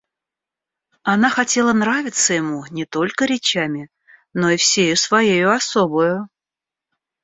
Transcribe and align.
Она 1.03 1.29
хотела 1.29 1.73
нравиться 1.73 2.33
ему 2.33 2.65
не 2.71 2.87
только 2.87 3.25
речами, 3.25 3.89
но 4.33 4.49
и 4.49 4.57
всею 4.57 4.97
своею 4.97 5.51
особою. 5.51 6.27